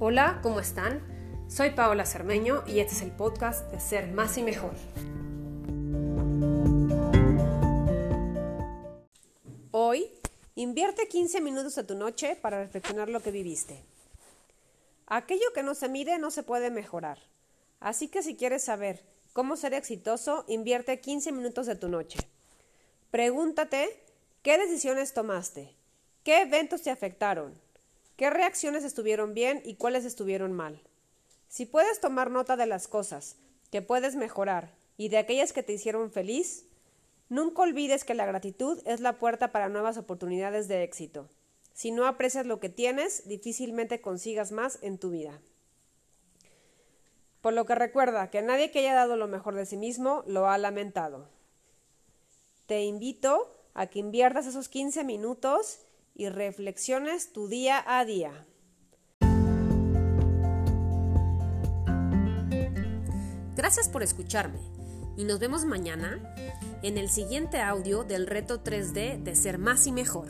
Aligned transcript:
Hola, 0.00 0.38
¿cómo 0.44 0.60
están? 0.60 1.02
Soy 1.48 1.70
Paola 1.70 2.06
Cermeño 2.06 2.62
y 2.68 2.78
este 2.78 2.94
es 2.94 3.02
el 3.02 3.10
podcast 3.10 3.68
de 3.72 3.80
Ser 3.80 4.06
Más 4.12 4.38
y 4.38 4.44
Mejor. 4.44 4.74
Hoy, 9.72 10.08
invierte 10.54 11.08
15 11.08 11.40
minutos 11.40 11.74
de 11.74 11.82
tu 11.82 11.96
noche 11.96 12.36
para 12.36 12.60
reflexionar 12.60 13.08
lo 13.08 13.20
que 13.20 13.32
viviste. 13.32 13.82
Aquello 15.08 15.52
que 15.52 15.64
no 15.64 15.74
se 15.74 15.88
mide 15.88 16.20
no 16.20 16.30
se 16.30 16.44
puede 16.44 16.70
mejorar. 16.70 17.18
Así 17.80 18.06
que 18.06 18.22
si 18.22 18.36
quieres 18.36 18.62
saber 18.62 19.04
cómo 19.32 19.56
ser 19.56 19.74
exitoso, 19.74 20.44
invierte 20.46 21.00
15 21.00 21.32
minutos 21.32 21.66
de 21.66 21.74
tu 21.74 21.88
noche. 21.88 22.20
Pregúntate 23.10 24.00
qué 24.42 24.58
decisiones 24.58 25.12
tomaste, 25.12 25.74
qué 26.22 26.42
eventos 26.42 26.82
te 26.82 26.92
afectaron, 26.92 27.60
¿Qué 28.18 28.30
reacciones 28.30 28.82
estuvieron 28.82 29.32
bien 29.32 29.62
y 29.64 29.76
cuáles 29.76 30.04
estuvieron 30.04 30.52
mal? 30.52 30.82
Si 31.46 31.66
puedes 31.66 32.00
tomar 32.00 32.32
nota 32.32 32.56
de 32.56 32.66
las 32.66 32.88
cosas 32.88 33.36
que 33.70 33.80
puedes 33.80 34.16
mejorar 34.16 34.74
y 34.96 35.08
de 35.08 35.18
aquellas 35.18 35.52
que 35.52 35.62
te 35.62 35.74
hicieron 35.74 36.10
feliz, 36.10 36.66
nunca 37.28 37.62
olvides 37.62 38.02
que 38.02 38.14
la 38.14 38.26
gratitud 38.26 38.82
es 38.86 38.98
la 38.98 39.20
puerta 39.20 39.52
para 39.52 39.68
nuevas 39.68 39.98
oportunidades 39.98 40.66
de 40.66 40.82
éxito. 40.82 41.28
Si 41.72 41.92
no 41.92 42.08
aprecias 42.08 42.44
lo 42.44 42.58
que 42.58 42.68
tienes, 42.68 43.28
difícilmente 43.28 44.00
consigas 44.00 44.50
más 44.50 44.80
en 44.82 44.98
tu 44.98 45.10
vida. 45.10 45.40
Por 47.40 47.52
lo 47.52 47.66
que 47.66 47.76
recuerda 47.76 48.30
que 48.30 48.42
nadie 48.42 48.72
que 48.72 48.80
haya 48.80 48.94
dado 48.94 49.16
lo 49.16 49.28
mejor 49.28 49.54
de 49.54 49.64
sí 49.64 49.76
mismo 49.76 50.24
lo 50.26 50.48
ha 50.48 50.58
lamentado. 50.58 51.28
Te 52.66 52.82
invito 52.82 53.54
a 53.74 53.86
que 53.86 54.00
inviertas 54.00 54.48
esos 54.48 54.68
15 54.68 55.04
minutos 55.04 55.82
y 56.18 56.28
reflexiones 56.28 57.32
tu 57.32 57.48
día 57.48 57.82
a 57.86 58.04
día. 58.04 58.44
Gracias 63.54 63.88
por 63.88 64.02
escucharme 64.02 64.58
y 65.16 65.24
nos 65.24 65.38
vemos 65.38 65.64
mañana 65.64 66.20
en 66.82 66.98
el 66.98 67.08
siguiente 67.08 67.60
audio 67.60 68.02
del 68.04 68.26
reto 68.26 68.62
3D 68.62 69.22
de 69.22 69.34
ser 69.36 69.58
más 69.58 69.86
y 69.86 69.92
mejor. 69.92 70.28